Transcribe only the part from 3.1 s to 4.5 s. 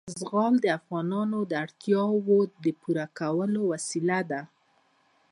کولو وسیله ده.